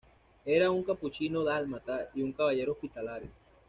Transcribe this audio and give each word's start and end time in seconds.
Era 0.47 0.71
un 0.71 0.81
capuchino 0.81 1.43
dálmata 1.43 2.09
y 2.15 2.23
un 2.23 2.33
caballero 2.33 2.71
hospitalario. 2.71 3.29